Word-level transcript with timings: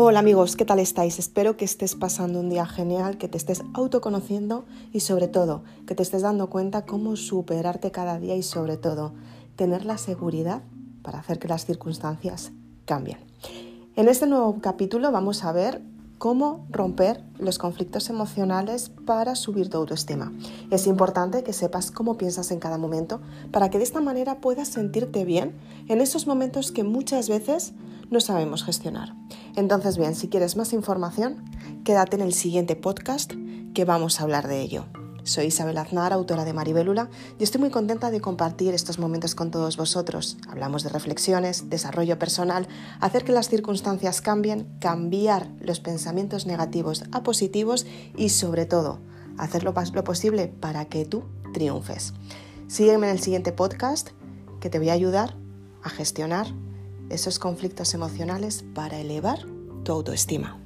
Hola 0.00 0.20
amigos, 0.20 0.54
¿qué 0.54 0.64
tal 0.64 0.78
estáis? 0.78 1.18
Espero 1.18 1.56
que 1.56 1.64
estés 1.64 1.96
pasando 1.96 2.38
un 2.38 2.48
día 2.48 2.66
genial, 2.66 3.18
que 3.18 3.26
te 3.26 3.36
estés 3.36 3.64
autoconociendo 3.74 4.64
y 4.92 5.00
sobre 5.00 5.26
todo 5.26 5.64
que 5.88 5.96
te 5.96 6.04
estés 6.04 6.22
dando 6.22 6.48
cuenta 6.48 6.86
cómo 6.86 7.16
superarte 7.16 7.90
cada 7.90 8.20
día 8.20 8.36
y 8.36 8.44
sobre 8.44 8.76
todo 8.76 9.14
tener 9.56 9.84
la 9.84 9.98
seguridad 9.98 10.62
para 11.02 11.18
hacer 11.18 11.40
que 11.40 11.48
las 11.48 11.66
circunstancias 11.66 12.52
cambien. 12.84 13.18
En 13.96 14.06
este 14.06 14.28
nuevo 14.28 14.60
capítulo 14.60 15.10
vamos 15.10 15.42
a 15.42 15.50
ver 15.50 15.82
cómo 16.18 16.66
romper 16.70 17.24
los 17.38 17.58
conflictos 17.58 18.10
emocionales 18.10 18.90
para 19.06 19.34
subir 19.36 19.70
tu 19.70 19.78
autoestima. 19.78 20.32
Es 20.70 20.86
importante 20.86 21.42
que 21.42 21.52
sepas 21.52 21.90
cómo 21.90 22.18
piensas 22.18 22.50
en 22.50 22.58
cada 22.58 22.76
momento 22.76 23.20
para 23.52 23.70
que 23.70 23.78
de 23.78 23.84
esta 23.84 24.00
manera 24.00 24.40
puedas 24.40 24.68
sentirte 24.68 25.24
bien 25.24 25.54
en 25.88 26.00
esos 26.00 26.26
momentos 26.26 26.72
que 26.72 26.84
muchas 26.84 27.28
veces 27.28 27.72
no 28.10 28.20
sabemos 28.20 28.64
gestionar. 28.64 29.14
Entonces, 29.56 29.96
bien, 29.96 30.14
si 30.14 30.28
quieres 30.28 30.56
más 30.56 30.72
información, 30.72 31.44
quédate 31.84 32.16
en 32.16 32.22
el 32.22 32.32
siguiente 32.32 32.74
podcast 32.76 33.32
que 33.74 33.84
vamos 33.84 34.20
a 34.20 34.24
hablar 34.24 34.48
de 34.48 34.60
ello. 34.60 34.97
Soy 35.28 35.46
Isabel 35.46 35.76
Aznar, 35.76 36.14
autora 36.14 36.46
de 36.46 36.54
Maribélula, 36.54 37.10
y 37.38 37.44
estoy 37.44 37.60
muy 37.60 37.70
contenta 37.70 38.10
de 38.10 38.22
compartir 38.22 38.72
estos 38.72 38.98
momentos 38.98 39.34
con 39.34 39.50
todos 39.50 39.76
vosotros. 39.76 40.38
Hablamos 40.48 40.84
de 40.84 40.88
reflexiones, 40.88 41.68
desarrollo 41.68 42.18
personal, 42.18 42.66
hacer 42.98 43.24
que 43.24 43.32
las 43.32 43.50
circunstancias 43.50 44.22
cambien, 44.22 44.66
cambiar 44.80 45.50
los 45.60 45.80
pensamientos 45.80 46.46
negativos 46.46 47.04
a 47.12 47.22
positivos 47.22 47.84
y 48.16 48.30
sobre 48.30 48.64
todo, 48.64 49.00
hacer 49.36 49.64
lo, 49.64 49.74
posible 49.74 50.48
para 50.48 50.86
que 50.86 51.04
tú 51.04 51.24
triunfes. 51.52 52.14
Sígueme 52.66 53.08
en 53.08 53.12
el 53.12 53.20
siguiente 53.20 53.52
podcast 53.52 54.08
que 54.60 54.70
te 54.70 54.78
voy 54.78 54.88
a 54.88 54.94
ayudar 54.94 55.36
a 55.82 55.90
gestionar 55.90 56.46
esos 57.10 57.38
conflictos 57.38 57.92
emocionales 57.92 58.64
para 58.74 58.98
elevar 58.98 59.40
tu 59.84 59.92
autoestima. 59.92 60.58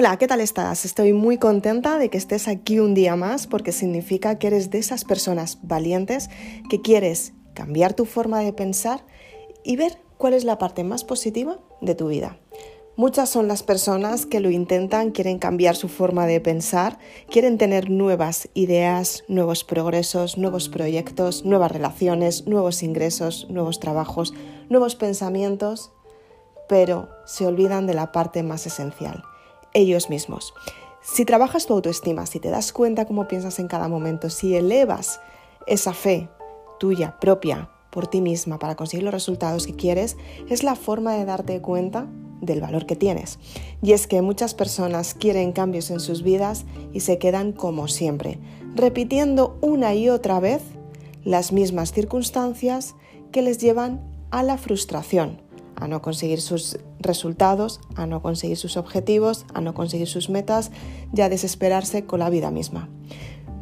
Hola, 0.00 0.16
¿qué 0.16 0.26
tal 0.26 0.40
estás? 0.40 0.86
Estoy 0.86 1.12
muy 1.12 1.36
contenta 1.36 1.98
de 1.98 2.08
que 2.08 2.16
estés 2.16 2.48
aquí 2.48 2.80
un 2.80 2.94
día 2.94 3.16
más 3.16 3.46
porque 3.46 3.70
significa 3.70 4.38
que 4.38 4.46
eres 4.46 4.70
de 4.70 4.78
esas 4.78 5.04
personas 5.04 5.58
valientes 5.60 6.30
que 6.70 6.80
quieres 6.80 7.34
cambiar 7.52 7.92
tu 7.92 8.06
forma 8.06 8.40
de 8.40 8.54
pensar 8.54 9.04
y 9.62 9.76
ver 9.76 9.98
cuál 10.16 10.32
es 10.32 10.44
la 10.44 10.56
parte 10.56 10.84
más 10.84 11.04
positiva 11.04 11.58
de 11.82 11.94
tu 11.94 12.08
vida. 12.08 12.38
Muchas 12.96 13.28
son 13.28 13.46
las 13.46 13.62
personas 13.62 14.24
que 14.24 14.40
lo 14.40 14.48
intentan, 14.48 15.10
quieren 15.10 15.38
cambiar 15.38 15.76
su 15.76 15.88
forma 15.88 16.26
de 16.26 16.40
pensar, 16.40 16.98
quieren 17.28 17.58
tener 17.58 17.90
nuevas 17.90 18.48
ideas, 18.54 19.24
nuevos 19.28 19.64
progresos, 19.64 20.38
nuevos 20.38 20.70
proyectos, 20.70 21.44
nuevas 21.44 21.72
relaciones, 21.72 22.46
nuevos 22.46 22.82
ingresos, 22.82 23.48
nuevos 23.50 23.80
trabajos, 23.80 24.32
nuevos 24.70 24.96
pensamientos, 24.96 25.92
pero 26.70 27.10
se 27.26 27.46
olvidan 27.46 27.86
de 27.86 27.92
la 27.92 28.12
parte 28.12 28.42
más 28.42 28.66
esencial, 28.66 29.24
ellos 29.74 30.10
mismos. 30.10 30.54
Si 31.02 31.24
trabajas 31.24 31.66
tu 31.66 31.72
autoestima, 31.72 32.26
si 32.26 32.40
te 32.40 32.50
das 32.50 32.72
cuenta 32.72 33.06
cómo 33.06 33.26
piensas 33.26 33.58
en 33.58 33.68
cada 33.68 33.88
momento, 33.88 34.28
si 34.30 34.54
elevas 34.54 35.20
esa 35.66 35.94
fe 35.94 36.28
tuya 36.78 37.18
propia 37.20 37.70
por 37.90 38.06
ti 38.06 38.20
misma 38.20 38.58
para 38.58 38.76
conseguir 38.76 39.04
los 39.04 39.14
resultados 39.14 39.66
que 39.66 39.74
quieres, 39.74 40.16
es 40.48 40.62
la 40.62 40.76
forma 40.76 41.14
de 41.14 41.24
darte 41.24 41.60
cuenta 41.60 42.06
del 42.40 42.60
valor 42.60 42.86
que 42.86 42.96
tienes. 42.96 43.38
Y 43.82 43.92
es 43.92 44.06
que 44.06 44.22
muchas 44.22 44.54
personas 44.54 45.14
quieren 45.14 45.52
cambios 45.52 45.90
en 45.90 46.00
sus 46.00 46.22
vidas 46.22 46.64
y 46.92 47.00
se 47.00 47.18
quedan 47.18 47.52
como 47.52 47.88
siempre, 47.88 48.38
repitiendo 48.74 49.58
una 49.60 49.94
y 49.94 50.08
otra 50.08 50.40
vez 50.40 50.62
las 51.24 51.52
mismas 51.52 51.92
circunstancias 51.92 52.94
que 53.32 53.42
les 53.42 53.58
llevan 53.58 54.00
a 54.30 54.42
la 54.42 54.58
frustración, 54.58 55.42
a 55.80 55.88
no 55.88 56.02
conseguir 56.02 56.40
sus 56.40 56.78
resultados, 56.98 57.80
a 57.96 58.06
no 58.06 58.22
conseguir 58.22 58.56
sus 58.56 58.76
objetivos, 58.76 59.46
a 59.54 59.60
no 59.60 59.74
conseguir 59.74 60.06
sus 60.06 60.30
metas 60.30 60.70
y 61.14 61.20
a 61.22 61.28
desesperarse 61.28 62.04
con 62.04 62.20
la 62.20 62.30
vida 62.30 62.50
misma. 62.50 62.88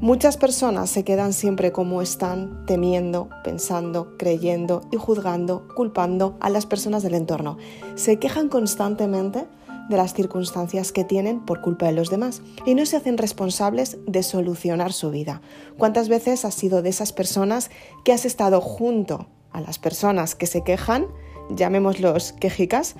Muchas 0.00 0.36
personas 0.36 0.90
se 0.90 1.02
quedan 1.02 1.32
siempre 1.32 1.72
como 1.72 2.02
están, 2.02 2.64
temiendo, 2.66 3.28
pensando, 3.42 4.16
creyendo 4.16 4.82
y 4.92 4.96
juzgando, 4.96 5.66
culpando 5.74 6.36
a 6.40 6.50
las 6.50 6.66
personas 6.66 7.02
del 7.02 7.14
entorno. 7.14 7.58
Se 7.96 8.20
quejan 8.20 8.48
constantemente 8.48 9.48
de 9.88 9.96
las 9.96 10.14
circunstancias 10.14 10.92
que 10.92 11.02
tienen 11.02 11.40
por 11.40 11.60
culpa 11.62 11.86
de 11.86 11.92
los 11.92 12.10
demás 12.10 12.42
y 12.64 12.74
no 12.74 12.86
se 12.86 12.96
hacen 12.96 13.18
responsables 13.18 13.98
de 14.06 14.22
solucionar 14.22 14.92
su 14.92 15.10
vida. 15.10 15.40
¿Cuántas 15.76 16.08
veces 16.08 16.44
has 16.44 16.54
sido 16.54 16.82
de 16.82 16.90
esas 16.90 17.12
personas 17.12 17.70
que 18.04 18.12
has 18.12 18.24
estado 18.24 18.60
junto 18.60 19.26
a 19.50 19.60
las 19.60 19.78
personas 19.78 20.34
que 20.34 20.46
se 20.46 20.62
quejan, 20.62 21.06
llamémoslos 21.50 22.32
quejicas, 22.32 22.96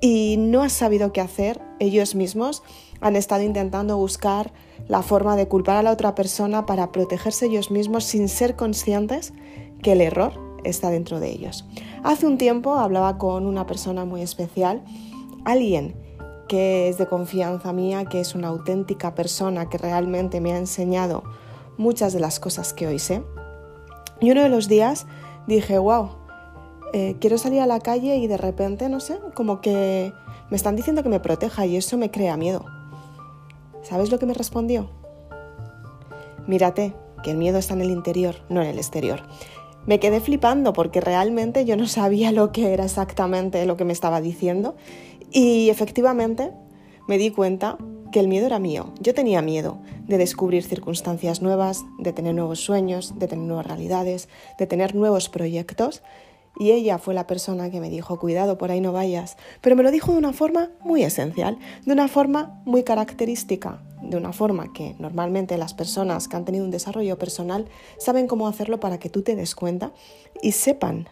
y 0.00 0.36
no 0.38 0.62
has 0.62 0.72
sabido 0.72 1.12
qué 1.12 1.20
hacer 1.20 1.60
ellos 1.78 2.14
mismos? 2.14 2.62
Han 3.00 3.16
estado 3.16 3.42
intentando 3.42 3.96
buscar 3.96 4.52
la 4.88 5.02
forma 5.02 5.36
de 5.36 5.46
culpar 5.48 5.76
a 5.76 5.82
la 5.82 5.92
otra 5.92 6.14
persona 6.14 6.66
para 6.66 6.90
protegerse 6.92 7.46
ellos 7.46 7.70
mismos 7.70 8.04
sin 8.04 8.28
ser 8.28 8.56
conscientes 8.56 9.32
que 9.82 9.92
el 9.92 10.00
error 10.00 10.32
está 10.64 10.90
dentro 10.90 11.20
de 11.20 11.30
ellos. 11.30 11.66
Hace 12.02 12.26
un 12.26 12.38
tiempo 12.38 12.74
hablaba 12.74 13.18
con 13.18 13.46
una 13.46 13.66
persona 13.66 14.04
muy 14.04 14.22
especial, 14.22 14.82
alguien 15.44 15.94
que 16.48 16.88
es 16.88 16.98
de 16.98 17.06
confianza 17.06 17.72
mía, 17.72 18.06
que 18.06 18.20
es 18.20 18.34
una 18.34 18.48
auténtica 18.48 19.14
persona 19.14 19.68
que 19.68 19.78
realmente 19.78 20.40
me 20.40 20.52
ha 20.52 20.58
enseñado 20.58 21.22
muchas 21.78 22.12
de 22.12 22.20
las 22.20 22.40
cosas 22.40 22.72
que 22.72 22.86
hoy 22.86 22.98
sé. 22.98 23.22
Y 24.20 24.30
uno 24.32 24.42
de 24.42 24.48
los 24.48 24.68
días 24.68 25.06
dije, 25.46 25.78
wow, 25.78 26.10
eh, 26.92 27.16
quiero 27.20 27.38
salir 27.38 27.60
a 27.60 27.66
la 27.66 27.80
calle 27.80 28.16
y 28.16 28.26
de 28.26 28.36
repente, 28.36 28.88
no 28.88 29.00
sé, 29.00 29.18
como 29.34 29.60
que 29.60 30.12
me 30.50 30.56
están 30.56 30.76
diciendo 30.76 31.02
que 31.02 31.08
me 31.08 31.20
proteja 31.20 31.66
y 31.66 31.76
eso 31.76 31.96
me 31.96 32.10
crea 32.10 32.36
miedo. 32.36 32.64
¿Sabes 33.82 34.10
lo 34.10 34.18
que 34.18 34.26
me 34.26 34.34
respondió? 34.34 34.90
Mírate, 36.46 36.94
que 37.22 37.30
el 37.30 37.36
miedo 37.36 37.58
está 37.58 37.74
en 37.74 37.82
el 37.82 37.90
interior, 37.90 38.36
no 38.48 38.62
en 38.62 38.68
el 38.68 38.78
exterior. 38.78 39.22
Me 39.86 40.00
quedé 40.00 40.20
flipando 40.20 40.72
porque 40.72 41.00
realmente 41.00 41.64
yo 41.64 41.76
no 41.76 41.86
sabía 41.86 42.32
lo 42.32 42.52
que 42.52 42.72
era 42.72 42.84
exactamente 42.84 43.64
lo 43.66 43.76
que 43.76 43.84
me 43.84 43.92
estaba 43.92 44.20
diciendo 44.20 44.76
y 45.30 45.70
efectivamente 45.70 46.50
me 47.08 47.18
di 47.18 47.30
cuenta 47.30 47.78
que 48.12 48.20
el 48.20 48.28
miedo 48.28 48.46
era 48.46 48.58
mío. 48.58 48.92
Yo 49.00 49.14
tenía 49.14 49.40
miedo 49.40 49.80
de 50.06 50.18
descubrir 50.18 50.64
circunstancias 50.64 51.40
nuevas, 51.40 51.84
de 51.98 52.12
tener 52.12 52.34
nuevos 52.34 52.60
sueños, 52.60 53.18
de 53.18 53.28
tener 53.28 53.46
nuevas 53.46 53.66
realidades, 53.66 54.28
de 54.58 54.66
tener 54.66 54.94
nuevos 54.94 55.28
proyectos 55.28 56.02
y 56.58 56.72
ella 56.72 56.98
fue 56.98 57.14
la 57.14 57.26
persona 57.26 57.70
que 57.70 57.80
me 57.80 57.90
dijo, 57.90 58.18
cuidado, 58.18 58.58
por 58.58 58.70
ahí 58.70 58.80
no 58.80 58.92
vayas. 58.92 59.36
Pero 59.60 59.76
me 59.76 59.82
lo 59.82 59.90
dijo 59.90 60.12
de 60.12 60.18
una 60.18 60.32
forma 60.32 60.70
muy 60.80 61.02
esencial, 61.02 61.58
de 61.86 61.92
una 61.92 62.08
forma 62.08 62.60
muy 62.64 62.82
característica, 62.82 63.80
de 64.02 64.16
una 64.16 64.32
forma 64.32 64.72
que 64.72 64.94
normalmente 64.98 65.56
las 65.56 65.74
personas 65.74 66.28
que 66.28 66.36
han 66.36 66.44
tenido 66.44 66.64
un 66.64 66.70
desarrollo 66.70 67.18
personal 67.18 67.66
saben 67.98 68.26
cómo 68.26 68.48
hacerlo 68.48 68.80
para 68.80 68.98
que 68.98 69.08
tú 69.08 69.22
te 69.22 69.36
des 69.36 69.54
cuenta 69.54 69.92
y 70.42 70.52
sepan, 70.52 71.08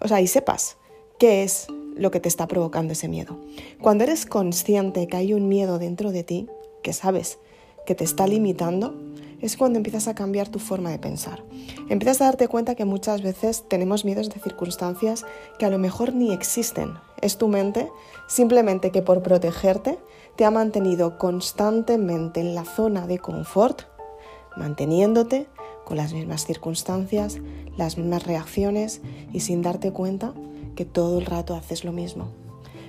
o 0.00 0.08
sea, 0.08 0.20
y 0.20 0.26
sepas 0.26 0.76
qué 1.18 1.42
es 1.42 1.66
lo 1.96 2.10
que 2.10 2.20
te 2.20 2.28
está 2.28 2.48
provocando 2.48 2.92
ese 2.92 3.08
miedo. 3.08 3.38
Cuando 3.80 4.04
eres 4.04 4.26
consciente 4.26 5.06
que 5.06 5.16
hay 5.16 5.34
un 5.34 5.48
miedo 5.48 5.78
dentro 5.78 6.10
de 6.10 6.24
ti, 6.24 6.48
que 6.82 6.92
sabes 6.92 7.38
que 7.86 7.94
te 7.94 8.04
está 8.04 8.26
limitando, 8.26 8.94
es 9.40 9.56
cuando 9.56 9.78
empiezas 9.78 10.08
a 10.08 10.14
cambiar 10.14 10.48
tu 10.48 10.58
forma 10.58 10.90
de 10.90 10.98
pensar. 10.98 11.44
Empiezas 11.88 12.20
a 12.20 12.26
darte 12.26 12.48
cuenta 12.48 12.74
que 12.74 12.84
muchas 12.84 13.22
veces 13.22 13.64
tenemos 13.68 14.04
miedos 14.04 14.30
de 14.30 14.40
circunstancias 14.40 15.24
que 15.58 15.66
a 15.66 15.70
lo 15.70 15.78
mejor 15.78 16.14
ni 16.14 16.32
existen. 16.32 16.94
Es 17.20 17.38
tu 17.38 17.48
mente 17.48 17.90
simplemente 18.28 18.90
que 18.90 19.02
por 19.02 19.22
protegerte 19.22 19.98
te 20.36 20.44
ha 20.44 20.50
mantenido 20.50 21.18
constantemente 21.18 22.40
en 22.40 22.54
la 22.54 22.64
zona 22.64 23.06
de 23.06 23.18
confort, 23.18 23.82
manteniéndote 24.56 25.46
con 25.84 25.96
las 25.96 26.12
mismas 26.12 26.46
circunstancias, 26.46 27.38
las 27.76 27.98
mismas 27.98 28.24
reacciones 28.24 29.00
y 29.32 29.40
sin 29.40 29.62
darte 29.62 29.92
cuenta 29.92 30.32
que 30.74 30.84
todo 30.84 31.18
el 31.18 31.26
rato 31.26 31.54
haces 31.54 31.84
lo 31.84 31.92
mismo. 31.92 32.28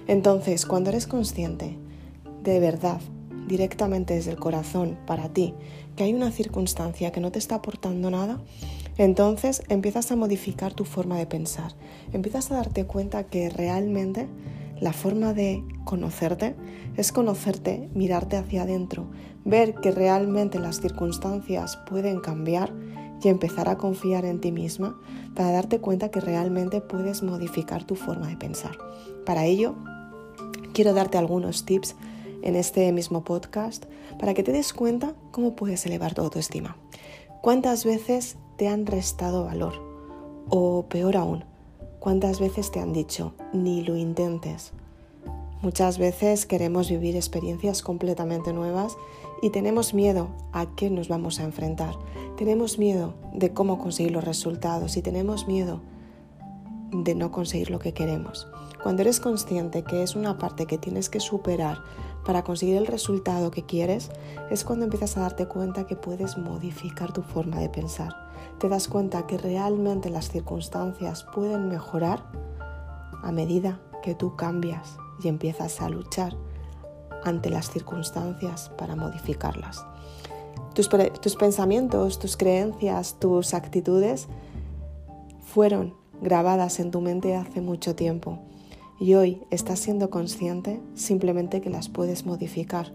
Entonces, 0.07 0.65
cuando 0.65 0.89
eres 0.89 1.07
consciente 1.07 1.77
de 2.43 2.59
verdad 2.59 3.01
directamente 3.47 4.13
desde 4.13 4.31
el 4.31 4.37
corazón 4.37 4.97
para 5.05 5.29
ti 5.29 5.53
que 5.95 6.03
hay 6.03 6.13
una 6.13 6.31
circunstancia 6.31 7.11
que 7.11 7.21
no 7.21 7.31
te 7.31 7.39
está 7.39 7.55
aportando 7.55 8.11
nada, 8.11 8.39
entonces 8.97 9.63
empiezas 9.69 10.11
a 10.11 10.15
modificar 10.15 10.73
tu 10.73 10.85
forma 10.85 11.17
de 11.17 11.25
pensar. 11.25 11.73
Empiezas 12.13 12.51
a 12.51 12.55
darte 12.55 12.85
cuenta 12.85 13.25
que 13.25 13.49
realmente 13.49 14.27
la 14.79 14.93
forma 14.93 15.33
de 15.33 15.63
conocerte 15.85 16.55
es 16.97 17.11
conocerte, 17.11 17.89
mirarte 17.93 18.37
hacia 18.37 18.63
adentro, 18.63 19.07
ver 19.45 19.75
que 19.75 19.91
realmente 19.91 20.59
las 20.59 20.81
circunstancias 20.81 21.77
pueden 21.89 22.19
cambiar 22.19 22.73
y 23.23 23.29
empezar 23.29 23.69
a 23.69 23.77
confiar 23.77 24.25
en 24.25 24.39
ti 24.39 24.51
misma 24.51 24.99
para 25.33 25.51
darte 25.51 25.79
cuenta 25.79 26.09
que 26.09 26.19
realmente 26.19 26.81
puedes 26.81 27.23
modificar 27.23 27.83
tu 27.85 27.95
forma 27.95 28.27
de 28.27 28.37
pensar. 28.37 28.77
Para 29.25 29.45
ello, 29.45 29.75
quiero 30.73 30.93
darte 30.93 31.17
algunos 31.17 31.65
tips 31.65 31.95
en 32.41 32.55
este 32.55 32.91
mismo 32.91 33.23
podcast 33.23 33.85
para 34.19 34.33
que 34.33 34.43
te 34.43 34.51
des 34.51 34.73
cuenta 34.73 35.13
cómo 35.31 35.55
puedes 35.55 35.85
elevar 35.85 36.13
tu 36.13 36.21
autoestima. 36.21 36.77
¿Cuántas 37.41 37.85
veces 37.85 38.37
te 38.57 38.67
han 38.67 38.85
restado 38.85 39.45
valor? 39.45 39.73
O 40.49 40.85
peor 40.89 41.17
aún, 41.17 41.43
¿cuántas 41.99 42.39
veces 42.39 42.71
te 42.71 42.79
han 42.79 42.93
dicho, 42.93 43.33
ni 43.53 43.83
lo 43.83 43.95
intentes? 43.95 44.73
Muchas 45.61 45.97
veces 45.97 46.45
queremos 46.45 46.89
vivir 46.89 47.15
experiencias 47.15 47.81
completamente 47.81 48.53
nuevas 48.53 48.97
y 49.41 49.49
tenemos 49.49 49.93
miedo 49.93 50.29
a 50.53 50.67
qué 50.75 50.89
nos 50.89 51.07
vamos 51.07 51.39
a 51.39 51.43
enfrentar. 51.43 51.95
Tenemos 52.37 52.77
miedo 52.77 53.13
de 53.33 53.53
cómo 53.53 53.79
conseguir 53.79 54.11
los 54.11 54.23
resultados 54.23 54.97
y 54.97 55.01
tenemos 55.01 55.47
miedo 55.47 55.81
de 56.91 57.15
no 57.15 57.31
conseguir 57.31 57.71
lo 57.71 57.79
que 57.79 57.93
queremos. 57.93 58.47
Cuando 58.83 59.01
eres 59.01 59.19
consciente 59.19 59.83
que 59.83 60.03
es 60.03 60.15
una 60.15 60.37
parte 60.37 60.67
que 60.67 60.77
tienes 60.77 61.09
que 61.09 61.19
superar 61.19 61.79
para 62.25 62.43
conseguir 62.43 62.77
el 62.77 62.87
resultado 62.87 63.51
que 63.51 63.65
quieres, 63.65 64.09
es 64.49 64.63
cuando 64.63 64.85
empiezas 64.85 65.15
a 65.15 65.21
darte 65.21 65.47
cuenta 65.47 65.85
que 65.85 65.95
puedes 65.95 66.37
modificar 66.37 67.13
tu 67.13 67.21
forma 67.21 67.59
de 67.59 67.69
pensar. 67.69 68.13
Te 68.59 68.67
das 68.67 68.87
cuenta 68.87 69.27
que 69.27 69.37
realmente 69.37 70.09
las 70.09 70.29
circunstancias 70.29 71.25
pueden 71.33 71.69
mejorar 71.69 72.25
a 73.21 73.31
medida 73.31 73.79
que 74.01 74.15
tú 74.15 74.35
cambias 74.35 74.97
y 75.23 75.27
empiezas 75.27 75.81
a 75.81 75.89
luchar 75.89 76.35
ante 77.23 77.49
las 77.49 77.69
circunstancias 77.71 78.71
para 78.77 78.95
modificarlas. 78.95 79.85
Tus, 80.73 80.89
tus 81.21 81.35
pensamientos, 81.35 82.19
tus 82.19 82.37
creencias, 82.37 83.19
tus 83.19 83.53
actitudes 83.53 84.27
fueron 85.45 85.95
grabadas 86.21 86.79
en 86.79 86.91
tu 86.91 87.01
mente 87.01 87.35
hace 87.35 87.61
mucho 87.61 87.95
tiempo 87.95 88.39
y 88.99 89.15
hoy 89.15 89.41
estás 89.51 89.79
siendo 89.79 90.09
consciente 90.09 90.81
simplemente 90.93 91.61
que 91.61 91.69
las 91.69 91.89
puedes 91.89 92.25
modificar, 92.25 92.93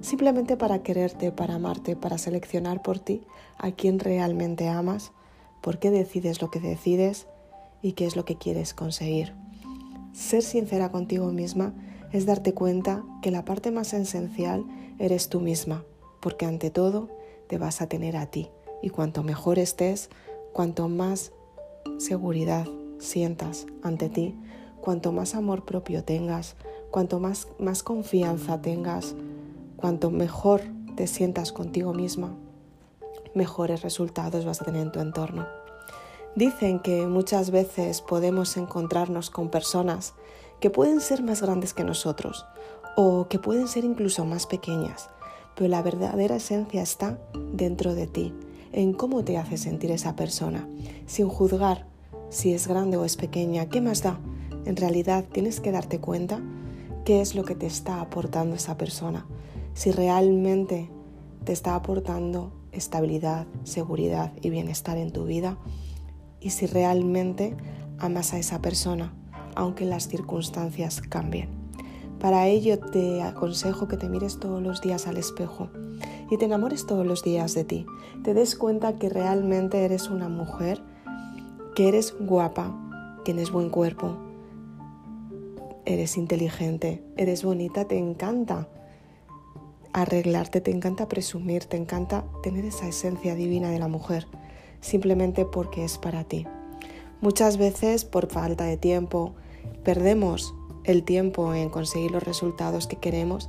simplemente 0.00 0.56
para 0.56 0.82
quererte, 0.82 1.32
para 1.32 1.54
amarte, 1.54 1.96
para 1.96 2.18
seleccionar 2.18 2.82
por 2.82 2.98
ti 2.98 3.22
a 3.58 3.70
quien 3.72 3.98
realmente 3.98 4.68
amas, 4.68 5.12
por 5.60 5.78
qué 5.78 5.90
decides 5.90 6.42
lo 6.42 6.50
que 6.50 6.60
decides 6.60 7.26
y 7.82 7.92
qué 7.92 8.06
es 8.06 8.16
lo 8.16 8.24
que 8.24 8.36
quieres 8.36 8.74
conseguir. 8.74 9.34
Ser 10.12 10.42
sincera 10.42 10.90
contigo 10.90 11.30
misma 11.32 11.74
es 12.12 12.26
darte 12.26 12.54
cuenta 12.54 13.04
que 13.22 13.30
la 13.30 13.44
parte 13.44 13.70
más 13.70 13.92
esencial 13.92 14.64
eres 14.98 15.28
tú 15.28 15.40
misma, 15.40 15.84
porque 16.20 16.46
ante 16.46 16.70
todo 16.70 17.08
te 17.48 17.58
vas 17.58 17.80
a 17.82 17.88
tener 17.88 18.16
a 18.16 18.26
ti 18.26 18.48
y 18.82 18.90
cuanto 18.90 19.22
mejor 19.22 19.58
estés, 19.58 20.10
cuanto 20.52 20.88
más 20.88 21.32
seguridad 21.98 22.66
sientas 22.98 23.66
ante 23.82 24.08
ti, 24.08 24.34
cuanto 24.86 25.10
más 25.10 25.34
amor 25.34 25.64
propio 25.64 26.04
tengas, 26.04 26.54
cuanto 26.92 27.18
más, 27.18 27.48
más 27.58 27.82
confianza 27.82 28.62
tengas, 28.62 29.16
cuanto 29.74 30.12
mejor 30.12 30.62
te 30.94 31.08
sientas 31.08 31.50
contigo 31.50 31.92
misma, 31.92 32.36
mejores 33.34 33.82
resultados 33.82 34.44
vas 34.44 34.62
a 34.62 34.64
tener 34.64 34.82
en 34.82 34.92
tu 34.92 35.00
entorno. 35.00 35.44
Dicen 36.36 36.78
que 36.78 37.08
muchas 37.08 37.50
veces 37.50 38.00
podemos 38.00 38.56
encontrarnos 38.56 39.28
con 39.28 39.50
personas 39.50 40.14
que 40.60 40.70
pueden 40.70 41.00
ser 41.00 41.20
más 41.20 41.42
grandes 41.42 41.74
que 41.74 41.82
nosotros 41.82 42.46
o 42.96 43.26
que 43.26 43.40
pueden 43.40 43.66
ser 43.66 43.84
incluso 43.84 44.24
más 44.24 44.46
pequeñas, 44.46 45.10
pero 45.56 45.68
la 45.68 45.82
verdadera 45.82 46.36
esencia 46.36 46.80
está 46.80 47.18
dentro 47.52 47.96
de 47.96 48.06
ti, 48.06 48.32
en 48.70 48.92
cómo 48.92 49.24
te 49.24 49.36
hace 49.36 49.56
sentir 49.56 49.90
esa 49.90 50.14
persona, 50.14 50.68
sin 51.06 51.28
juzgar 51.28 51.88
si 52.28 52.52
es 52.52 52.68
grande 52.68 52.96
o 52.96 53.04
es 53.04 53.16
pequeña, 53.16 53.66
¿qué 53.66 53.80
más 53.80 54.02
da? 54.04 54.20
En 54.66 54.76
realidad 54.76 55.24
tienes 55.32 55.60
que 55.60 55.72
darte 55.72 56.00
cuenta 56.00 56.42
qué 57.04 57.22
es 57.22 57.34
lo 57.34 57.44
que 57.44 57.54
te 57.54 57.66
está 57.66 58.00
aportando 58.00 58.56
esa 58.56 58.76
persona, 58.76 59.26
si 59.72 59.92
realmente 59.92 60.90
te 61.44 61.52
está 61.52 61.74
aportando 61.74 62.52
estabilidad, 62.72 63.46
seguridad 63.64 64.32
y 64.42 64.50
bienestar 64.50 64.98
en 64.98 65.12
tu 65.12 65.24
vida 65.24 65.56
y 66.40 66.50
si 66.50 66.66
realmente 66.66 67.56
amas 67.98 68.34
a 68.34 68.38
esa 68.38 68.60
persona 68.60 69.14
aunque 69.56 69.86
las 69.86 70.06
circunstancias 70.06 71.00
cambien. 71.00 71.48
Para 72.20 72.46
ello 72.46 72.78
te 72.78 73.22
aconsejo 73.22 73.88
que 73.88 73.96
te 73.96 74.08
mires 74.08 74.38
todos 74.38 74.62
los 74.62 74.80
días 74.80 75.06
al 75.06 75.16
espejo 75.16 75.70
y 76.30 76.36
te 76.36 76.44
enamores 76.44 76.86
todos 76.86 77.06
los 77.06 77.24
días 77.24 77.54
de 77.54 77.64
ti. 77.64 77.86
Te 78.22 78.34
des 78.34 78.54
cuenta 78.54 78.96
que 78.96 79.08
realmente 79.08 79.84
eres 79.84 80.08
una 80.08 80.28
mujer, 80.28 80.82
que 81.74 81.88
eres 81.88 82.14
guapa, 82.20 82.74
tienes 83.24 83.50
buen 83.50 83.70
cuerpo, 83.70 84.16
eres 85.86 86.16
inteligente, 86.16 87.02
eres 87.16 87.42
bonita, 87.42 87.86
te 87.86 87.96
encanta 87.96 88.68
arreglarte, 89.92 90.60
te 90.60 90.70
encanta 90.70 91.08
presumir, 91.08 91.64
te 91.64 91.78
encanta 91.78 92.26
tener 92.42 92.66
esa 92.66 92.86
esencia 92.86 93.34
divina 93.34 93.70
de 93.70 93.78
la 93.78 93.88
mujer, 93.88 94.26
simplemente 94.80 95.46
porque 95.46 95.84
es 95.84 95.96
para 95.96 96.24
ti. 96.24 96.46
Muchas 97.22 97.56
veces 97.56 98.04
por 98.04 98.30
falta 98.30 98.64
de 98.64 98.76
tiempo, 98.76 99.34
perdemos 99.84 100.54
el 100.84 101.02
tiempo 101.02 101.54
en 101.54 101.70
conseguir 101.70 102.10
los 102.10 102.22
resultados 102.22 102.86
que 102.86 102.96
queremos 102.96 103.48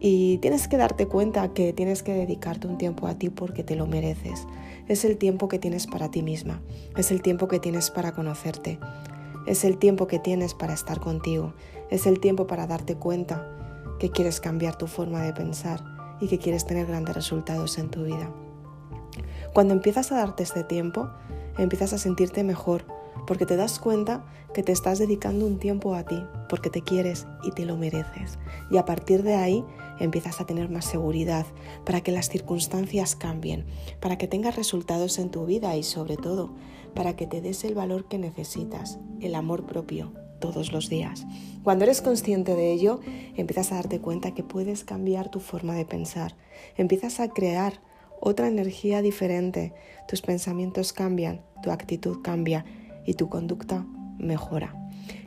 y 0.00 0.38
tienes 0.38 0.66
que 0.66 0.76
darte 0.76 1.06
cuenta 1.06 1.54
que 1.54 1.72
tienes 1.72 2.02
que 2.02 2.12
dedicarte 2.12 2.66
un 2.66 2.78
tiempo 2.78 3.06
a 3.06 3.14
ti 3.14 3.30
porque 3.30 3.62
te 3.62 3.76
lo 3.76 3.86
mereces. 3.86 4.46
Es 4.88 5.04
el 5.04 5.16
tiempo 5.16 5.46
que 5.48 5.58
tienes 5.58 5.86
para 5.86 6.10
ti 6.10 6.22
misma, 6.22 6.60
es 6.96 7.12
el 7.12 7.22
tiempo 7.22 7.46
que 7.46 7.60
tienes 7.60 7.90
para 7.90 8.12
conocerte, 8.12 8.78
es 9.46 9.64
el 9.64 9.78
tiempo 9.78 10.06
que 10.06 10.18
tienes 10.18 10.54
para 10.54 10.74
estar 10.74 11.00
contigo, 11.00 11.54
es 11.90 12.06
el 12.06 12.20
tiempo 12.20 12.46
para 12.46 12.66
darte 12.66 12.96
cuenta 12.96 13.48
que 13.98 14.10
quieres 14.10 14.40
cambiar 14.40 14.76
tu 14.76 14.86
forma 14.86 15.22
de 15.22 15.32
pensar 15.32 15.82
y 16.20 16.28
que 16.28 16.38
quieres 16.38 16.66
tener 16.66 16.86
grandes 16.86 17.14
resultados 17.14 17.78
en 17.78 17.90
tu 17.90 18.04
vida. 18.04 18.30
Cuando 19.52 19.72
empiezas 19.72 20.12
a 20.12 20.16
darte 20.16 20.42
este 20.42 20.64
tiempo, 20.64 21.08
empiezas 21.56 21.92
a 21.92 21.98
sentirte 21.98 22.44
mejor, 22.44 22.84
porque 23.26 23.46
te 23.46 23.56
das 23.56 23.78
cuenta 23.78 24.24
que 24.54 24.62
te 24.62 24.72
estás 24.72 24.98
dedicando 24.98 25.46
un 25.46 25.58
tiempo 25.58 25.94
a 25.94 26.04
ti, 26.04 26.22
porque 26.48 26.70
te 26.70 26.82
quieres 26.82 27.26
y 27.42 27.50
te 27.50 27.64
lo 27.64 27.76
mereces. 27.76 28.38
Y 28.70 28.78
a 28.78 28.84
partir 28.84 29.22
de 29.22 29.34
ahí 29.34 29.64
empiezas 29.98 30.40
a 30.40 30.46
tener 30.46 30.70
más 30.70 30.84
seguridad 30.84 31.46
para 31.84 32.00
que 32.00 32.12
las 32.12 32.28
circunstancias 32.28 33.16
cambien, 33.16 33.66
para 34.00 34.16
que 34.18 34.28
tengas 34.28 34.56
resultados 34.56 35.18
en 35.18 35.30
tu 35.30 35.46
vida 35.46 35.76
y 35.76 35.82
sobre 35.82 36.16
todo 36.16 36.54
para 36.94 37.16
que 37.16 37.26
te 37.26 37.40
des 37.40 37.64
el 37.64 37.74
valor 37.74 38.08
que 38.08 38.18
necesitas, 38.18 38.98
el 39.20 39.34
amor 39.34 39.66
propio, 39.66 40.12
todos 40.40 40.72
los 40.72 40.88
días. 40.88 41.26
Cuando 41.62 41.84
eres 41.84 42.00
consciente 42.00 42.54
de 42.54 42.72
ello, 42.72 43.00
empiezas 43.36 43.72
a 43.72 43.76
darte 43.76 44.00
cuenta 44.00 44.32
que 44.32 44.42
puedes 44.42 44.84
cambiar 44.84 45.30
tu 45.30 45.40
forma 45.40 45.74
de 45.74 45.84
pensar, 45.84 46.36
empiezas 46.76 47.20
a 47.20 47.28
crear 47.28 47.80
otra 48.20 48.48
energía 48.48 49.02
diferente, 49.02 49.74
tus 50.08 50.22
pensamientos 50.22 50.92
cambian, 50.92 51.42
tu 51.62 51.70
actitud 51.70 52.22
cambia 52.22 52.64
y 53.06 53.14
tu 53.14 53.28
conducta 53.28 53.86
mejora. 54.18 54.74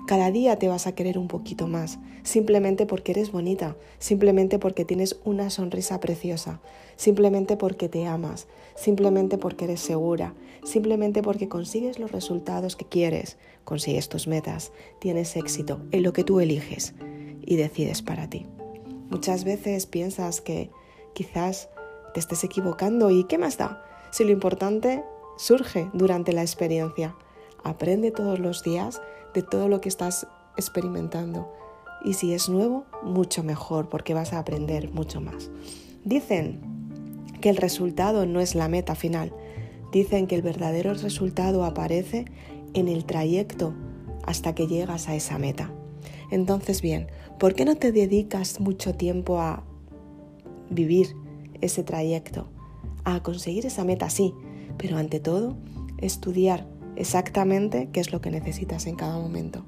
Cada 0.08 0.32
día 0.32 0.58
te 0.58 0.68
vas 0.68 0.88
a 0.88 0.94
querer 0.94 1.20
un 1.20 1.28
poquito 1.28 1.68
más, 1.68 2.00
simplemente 2.24 2.88
porque 2.88 3.12
eres 3.12 3.32
bonita, 3.32 3.76
simplemente 4.00 4.58
porque 4.58 4.84
tienes 4.84 5.20
una 5.24 5.52
sonrisa 5.52 6.00
preciosa, 6.00 6.62
simplemente 6.96 7.58
porque 7.58 7.90
te 7.90 8.08
amas, 8.08 8.48
simplemente 8.76 9.38
porque 9.38 9.66
eres 9.66 9.82
segura, 9.82 10.34
simplemente 10.64 11.22
porque 11.22 11.48
consigues 11.48 12.00
los 12.00 12.12
resultados 12.12 12.76
que 12.76 12.86
quieres, 12.86 13.38
consigues 13.66 14.10
tus 14.10 14.28
metas, 14.28 14.72
tienes 15.00 15.36
éxito 15.36 15.80
en 15.92 16.02
lo 16.02 16.12
que 16.12 16.24
tú 16.24 16.40
eliges 16.40 16.96
y 17.46 17.56
decides 17.56 18.02
para 18.02 18.30
ti. 18.30 18.48
Muchas 19.12 19.44
veces 19.44 19.86
piensas 19.86 20.42
que 20.42 20.72
quizás 21.14 21.70
te 22.14 22.20
estés 22.20 22.44
equivocando 22.44 23.12
y 23.12 23.26
¿qué 23.26 23.38
más 23.38 23.58
da? 23.58 23.86
Si 24.12 24.24
lo 24.24 24.32
importante 24.32 25.04
surge 25.38 25.90
durante 25.94 26.34
la 26.34 26.42
experiencia. 26.42 27.16
Aprende 27.64 28.12
todos 28.12 28.40
los 28.40 28.64
días 28.64 29.02
de 29.34 29.44
todo 29.44 29.68
lo 29.68 29.82
que 29.82 29.90
estás 29.90 30.28
experimentando. 30.58 31.52
Y 32.04 32.14
si 32.14 32.34
es 32.34 32.50
nuevo, 32.50 32.86
mucho 33.04 33.44
mejor 33.44 33.90
porque 33.90 34.14
vas 34.14 34.34
a 34.34 34.40
aprender 34.40 34.92
mucho 34.92 35.22
más. 35.22 35.50
Dicen 36.04 36.62
que 37.42 37.50
el 37.50 37.58
resultado 37.58 38.26
no 38.26 38.40
es 38.40 38.56
la 38.56 38.68
meta 38.68 38.96
final. 38.96 39.34
Dicen 39.92 40.28
que 40.28 40.36
el 40.36 40.42
verdadero 40.42 40.94
resultado 40.94 41.64
aparece 41.64 42.26
en 42.74 42.88
el 42.88 43.06
trayecto 43.06 43.74
hasta 44.26 44.54
que 44.54 44.68
llegas 44.68 45.10
a 45.10 45.16
esa 45.16 45.38
meta. 45.38 45.72
Entonces, 46.32 46.82
bien, 46.82 47.08
¿por 47.40 47.56
qué 47.56 47.66
no 47.66 47.76
te 47.76 47.92
dedicas 47.92 48.60
mucho 48.60 48.94
tiempo 48.94 49.40
a 49.40 49.64
vivir 50.70 51.16
ese 51.62 51.84
trayecto? 51.84 52.48
A 53.04 53.24
conseguir 53.24 53.66
esa 53.66 53.84
meta, 53.84 54.10
sí, 54.10 54.34
pero 54.78 54.98
ante 54.98 55.20
todo, 55.20 55.58
estudiar 55.98 56.68
exactamente 57.00 57.90
qué 57.92 58.00
es 58.00 58.12
lo 58.12 58.22
que 58.22 58.30
necesitas 58.30 58.86
en 58.86 58.96
cada 58.96 59.18
momento 59.18 59.66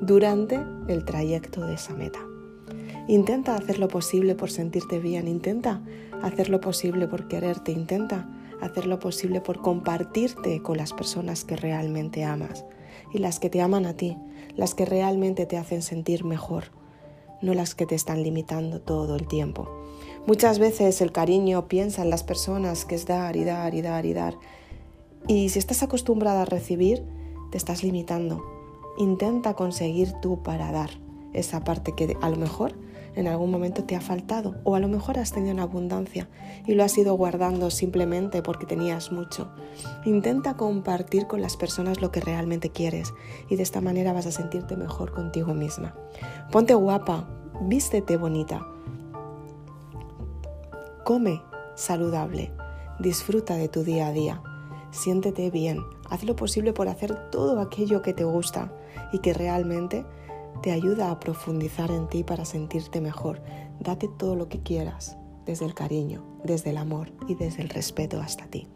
durante 0.00 0.60
el 0.88 1.04
trayecto 1.04 1.66
de 1.66 1.74
esa 1.74 1.94
meta. 1.94 2.18
Intenta 3.08 3.56
hacer 3.56 3.78
lo 3.78 3.88
posible 3.88 4.34
por 4.34 4.50
sentirte 4.50 4.98
bien, 4.98 5.28
intenta 5.28 5.82
hacer 6.22 6.48
lo 6.48 6.60
posible 6.60 7.06
por 7.06 7.28
quererte, 7.28 7.72
intenta 7.72 8.28
hacer 8.60 8.86
lo 8.86 8.98
posible 8.98 9.40
por 9.40 9.60
compartirte 9.60 10.62
con 10.62 10.76
las 10.76 10.92
personas 10.92 11.44
que 11.44 11.56
realmente 11.56 12.24
amas 12.24 12.64
y 13.12 13.18
las 13.18 13.40
que 13.40 13.50
te 13.50 13.60
aman 13.60 13.86
a 13.86 13.94
ti, 13.94 14.16
las 14.56 14.74
que 14.74 14.84
realmente 14.84 15.46
te 15.46 15.56
hacen 15.56 15.82
sentir 15.82 16.24
mejor. 16.24 16.64
no 17.42 17.52
las 17.52 17.74
que 17.74 17.84
te 17.84 17.94
están 17.94 18.22
limitando 18.22 18.80
todo 18.80 19.16
el 19.16 19.26
tiempo. 19.26 19.68
Muchas 20.26 20.58
veces 20.58 21.02
el 21.02 21.12
cariño 21.12 21.68
piensa 21.68 22.00
en 22.00 22.08
las 22.08 22.22
personas 22.22 22.86
que 22.86 22.94
es 22.94 23.04
dar 23.04 23.36
y 23.36 23.44
dar 23.44 23.74
y 23.74 23.82
dar 23.82 24.06
y 24.06 24.14
dar. 24.14 24.34
Y 25.26 25.48
si 25.48 25.58
estás 25.58 25.82
acostumbrada 25.82 26.42
a 26.42 26.46
recibir, 26.46 27.02
te 27.50 27.58
estás 27.58 27.82
limitando. 27.82 28.44
Intenta 28.98 29.54
conseguir 29.54 30.12
tú 30.20 30.42
para 30.42 30.70
dar 30.70 30.90
esa 31.32 31.64
parte 31.64 31.92
que 31.92 32.16
a 32.20 32.28
lo 32.28 32.36
mejor 32.36 32.74
en 33.16 33.28
algún 33.28 33.50
momento 33.50 33.84
te 33.84 33.96
ha 33.96 34.00
faltado 34.00 34.56
o 34.64 34.74
a 34.74 34.80
lo 34.80 34.88
mejor 34.88 35.18
has 35.18 35.32
tenido 35.32 35.60
abundancia 35.62 36.28
y 36.66 36.74
lo 36.74 36.84
has 36.84 36.96
ido 36.98 37.14
guardando 37.14 37.70
simplemente 37.70 38.42
porque 38.42 38.66
tenías 38.66 39.12
mucho. 39.12 39.50
Intenta 40.04 40.56
compartir 40.56 41.26
con 41.26 41.40
las 41.40 41.56
personas 41.56 42.00
lo 42.00 42.10
que 42.10 42.20
realmente 42.20 42.70
quieres 42.70 43.14
y 43.48 43.56
de 43.56 43.62
esta 43.62 43.80
manera 43.80 44.12
vas 44.12 44.26
a 44.26 44.32
sentirte 44.32 44.76
mejor 44.76 45.12
contigo 45.12 45.54
misma. 45.54 45.94
Ponte 46.50 46.74
guapa, 46.74 47.28
vístete 47.62 48.16
bonita, 48.16 48.66
come 51.04 51.42
saludable, 51.76 52.52
disfruta 52.98 53.56
de 53.56 53.68
tu 53.68 53.84
día 53.84 54.08
a 54.08 54.12
día, 54.12 54.42
siéntete 54.94 55.50
bien, 55.50 55.84
haz 56.08 56.24
lo 56.24 56.36
posible 56.36 56.72
por 56.72 56.88
hacer 56.88 57.30
todo 57.30 57.60
aquello 57.60 58.02
que 58.02 58.14
te 58.14 58.24
gusta 58.24 58.72
y 59.12 59.18
que 59.18 59.34
realmente 59.34 60.06
te 60.62 60.72
ayuda 60.72 61.10
a 61.10 61.20
profundizar 61.20 61.90
en 61.90 62.08
ti 62.08 62.24
para 62.24 62.44
sentirte 62.44 63.00
mejor. 63.00 63.42
Date 63.80 64.08
todo 64.08 64.36
lo 64.36 64.48
que 64.48 64.62
quieras, 64.62 65.16
desde 65.44 65.66
el 65.66 65.74
cariño, 65.74 66.24
desde 66.44 66.70
el 66.70 66.78
amor 66.78 67.12
y 67.28 67.34
desde 67.34 67.62
el 67.62 67.68
respeto 67.68 68.20
hasta 68.20 68.46
ti. 68.46 68.68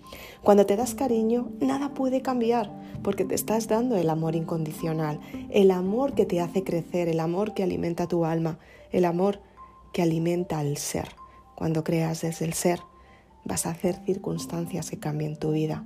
Cuando 0.43 0.67
te 0.67 0.77
das 0.77 0.95
cariño, 0.95 1.51
nada 1.61 1.95
puede 1.95 2.21
cambiar, 2.21 2.71
porque 3.03 3.25
te 3.25 3.35
estás 3.35 3.69
dando 3.69 3.97
el 3.97 4.11
amor 4.11 4.35
incondicional, 4.35 5.21
el 5.51 5.71
amor 5.71 6.15
que 6.15 6.27
te 6.27 6.41
hace 6.41 6.65
crecer, 6.65 7.09
el 7.09 7.21
amor 7.21 7.55
que 7.55 7.63
alimenta 7.63 8.09
tu 8.09 8.25
alma, 8.25 8.59
el 8.91 9.05
amor 9.05 9.41
que 9.93 10.03
alimenta 10.03 10.59
al 10.59 10.77
ser. 10.77 11.09
Cuando 11.55 11.85
creas 11.85 12.21
desde 12.21 12.45
el 12.45 12.53
ser, 12.53 12.81
vas 13.45 13.67
a 13.67 13.71
hacer 13.71 13.97
circunstancias 14.05 14.91
que 14.91 14.99
cambien 14.99 15.39
tu 15.39 15.53
vida, 15.53 15.85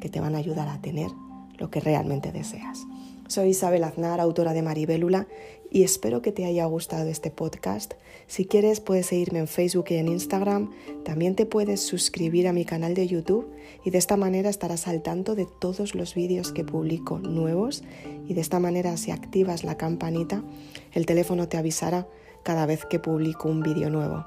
que 0.00 0.08
te 0.08 0.20
van 0.20 0.34
a 0.34 0.38
ayudar 0.38 0.68
a 0.68 0.80
tener 0.80 1.10
lo 1.58 1.70
que 1.70 1.80
realmente 1.80 2.32
deseas. 2.32 2.86
Soy 3.28 3.50
Isabel 3.50 3.84
Aznar, 3.84 4.20
autora 4.20 4.54
de 4.54 4.62
Maribélula, 4.62 5.26
y 5.70 5.82
espero 5.82 6.22
que 6.22 6.32
te 6.32 6.46
haya 6.46 6.64
gustado 6.64 7.10
este 7.10 7.30
podcast. 7.30 7.94
Si 8.26 8.46
quieres 8.46 8.80
puedes 8.80 9.06
seguirme 9.06 9.38
en 9.40 9.48
Facebook 9.48 9.86
y 9.90 9.96
en 9.96 10.08
Instagram. 10.08 10.70
También 11.04 11.34
te 11.34 11.44
puedes 11.44 11.80
suscribir 11.80 12.48
a 12.48 12.54
mi 12.54 12.64
canal 12.64 12.94
de 12.94 13.06
YouTube 13.06 13.46
y 13.84 13.90
de 13.90 13.98
esta 13.98 14.16
manera 14.16 14.48
estarás 14.48 14.88
al 14.88 15.02
tanto 15.02 15.34
de 15.34 15.46
todos 15.60 15.94
los 15.94 16.14
vídeos 16.14 16.52
que 16.52 16.64
publico 16.64 17.18
nuevos 17.18 17.82
y 18.26 18.34
de 18.34 18.40
esta 18.40 18.60
manera 18.60 18.96
si 18.96 19.10
activas 19.10 19.62
la 19.62 19.76
campanita 19.76 20.42
el 20.92 21.06
teléfono 21.06 21.48
te 21.48 21.58
avisará 21.58 22.08
cada 22.42 22.64
vez 22.66 22.86
que 22.86 22.98
publico 22.98 23.48
un 23.48 23.62
vídeo 23.62 23.90
nuevo. 23.90 24.24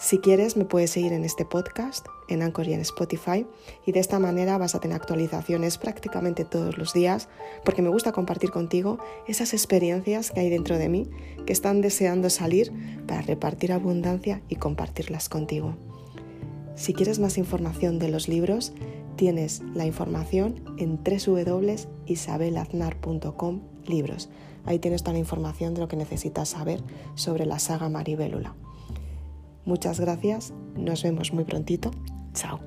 Si 0.00 0.18
quieres, 0.18 0.56
me 0.56 0.64
puedes 0.64 0.90
seguir 0.90 1.12
en 1.12 1.24
este 1.26 1.44
podcast, 1.44 2.06
en 2.26 2.40
Anchor 2.40 2.66
y 2.66 2.72
en 2.72 2.80
Spotify, 2.80 3.46
y 3.84 3.92
de 3.92 4.00
esta 4.00 4.18
manera 4.18 4.56
vas 4.56 4.74
a 4.74 4.80
tener 4.80 4.96
actualizaciones 4.96 5.76
prácticamente 5.76 6.46
todos 6.46 6.78
los 6.78 6.94
días, 6.94 7.28
porque 7.66 7.82
me 7.82 7.90
gusta 7.90 8.10
compartir 8.10 8.50
contigo 8.50 8.98
esas 9.28 9.52
experiencias 9.52 10.30
que 10.30 10.40
hay 10.40 10.48
dentro 10.48 10.78
de 10.78 10.88
mí, 10.88 11.10
que 11.44 11.52
están 11.52 11.82
deseando 11.82 12.30
salir 12.30 12.72
para 13.06 13.20
repartir 13.20 13.74
abundancia 13.74 14.40
y 14.48 14.56
compartirlas 14.56 15.28
contigo. 15.28 15.76
Si 16.76 16.94
quieres 16.94 17.18
más 17.18 17.36
información 17.36 17.98
de 17.98 18.08
los 18.08 18.26
libros, 18.26 18.72
tienes 19.16 19.60
la 19.74 19.84
información 19.84 20.64
en 20.78 20.98
www.isabelaznar.com 21.04 23.60
libros. 23.84 24.30
Ahí 24.64 24.78
tienes 24.78 25.02
toda 25.02 25.12
la 25.12 25.18
información 25.18 25.74
de 25.74 25.82
lo 25.82 25.88
que 25.88 25.96
necesitas 25.96 26.48
saber 26.48 26.82
sobre 27.16 27.44
la 27.44 27.58
saga 27.58 27.90
Maribélula. 27.90 28.54
Muchas 29.70 30.00
gracias, 30.00 30.52
nos 30.74 31.04
vemos 31.04 31.32
muy 31.32 31.44
prontito. 31.44 31.92
Chao. 32.34 32.58